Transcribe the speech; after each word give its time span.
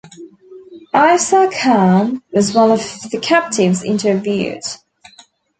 Issa 0.95 1.47
Khan 1.53 2.23
was 2.33 2.55
one 2.55 2.71
of 2.71 2.79
the 3.11 3.19
captives 3.19 3.83
interviewed. 3.83 4.63